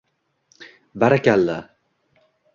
Barakalla! 0.99 1.57